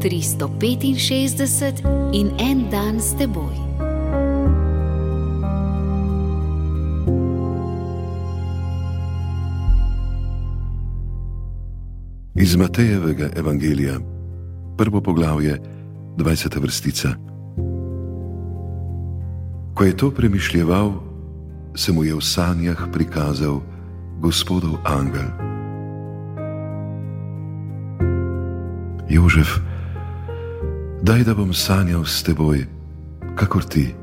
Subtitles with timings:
[0.00, 3.54] 365 in en dan s teboj.
[12.34, 13.98] Iz Matejevega evangelija,
[14.76, 15.58] prvo poglavje,
[16.16, 16.60] 20.
[16.60, 17.08] vrstica.
[19.74, 20.92] Ko je to premišljeval,
[21.74, 23.60] se mu je v sanjah prikazal
[24.20, 25.28] gospodov angel.
[29.08, 29.69] Jožef,
[31.02, 32.66] daj da bom sanjal s teboj,
[33.34, 33.94] kakor ti.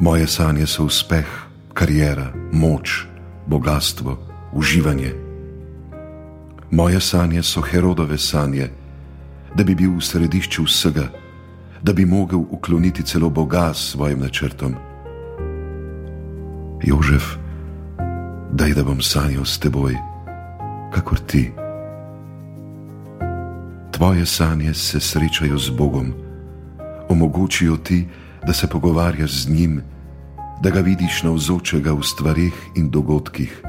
[0.00, 1.26] Moje sanje so uspeh,
[1.74, 3.06] karijera, moč,
[3.46, 4.18] bogatstvo,
[4.52, 5.14] uživanje.
[6.70, 8.70] Moje sanje so Herodove sanje,
[9.54, 11.08] da bi bil v središču vsega,
[11.82, 14.74] da bi mogel ukloniti celo Boga s svojim načrtom.
[16.82, 17.36] Jožef,
[18.52, 19.94] daj da bom sanjal s teboj,
[20.92, 21.59] kakor ti.
[24.00, 26.14] Tvoje sanje se srečajo z Bogom,
[27.08, 28.08] omogočijo ti,
[28.46, 29.82] da se pogovarjaš z njim,
[30.62, 33.60] da ga vidiš navzočega v stvarih in dogodkih.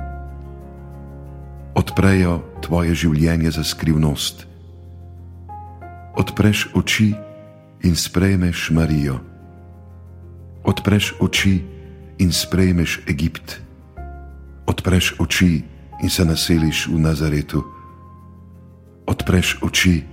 [1.75, 4.47] Odprejo tvoje življenje za skrivnost.
[6.15, 7.11] Odpreš oči
[7.83, 9.19] in sprejmeš Marijo.
[10.63, 11.59] Odpreš oči
[12.23, 13.59] in sprejmeš Egipt.
[14.63, 15.59] Odpreš oči
[15.99, 17.67] in se naseliš v Nazaretu.
[19.11, 20.10] Odpreš oči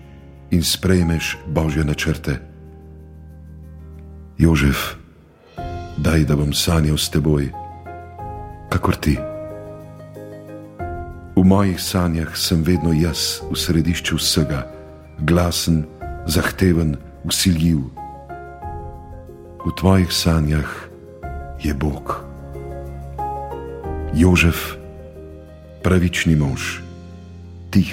[0.50, 2.40] in sprejmeš Božje načrte.
[4.38, 4.96] Jožef,
[5.98, 7.50] daj, da bom sanjal s teboj,
[8.70, 9.18] kakor ti.
[11.36, 14.66] V mojih sanjah sem vedno jaz v središču vsega,
[15.22, 15.86] glasen,
[16.26, 16.96] zahteven,
[17.26, 17.90] usiljiv.
[19.62, 20.70] V tvojih sanjah
[21.62, 22.24] je Bog.
[24.14, 24.78] Jožef,
[25.82, 26.80] pravični mož,
[27.70, 27.92] tih,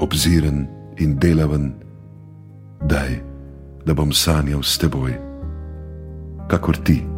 [0.00, 1.72] obziren in delaven,
[2.88, 3.20] daj,
[3.86, 5.14] da bom sanjal s teboj,
[6.48, 7.11] kakor ti.